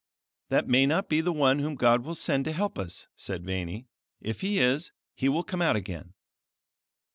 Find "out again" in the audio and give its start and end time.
5.61-6.15